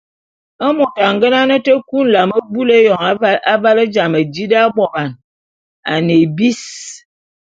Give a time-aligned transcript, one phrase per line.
[0.77, 3.03] Môt a ngenane te kui nlam bulu éyôn
[3.53, 5.09] aval jame di d’aboban,
[5.91, 6.61] a ne ébis.